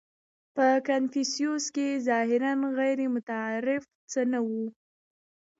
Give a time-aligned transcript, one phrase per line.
[0.55, 4.63] •په کنفوسیوس کې ظاهراً غیرمتعارف څه نهو.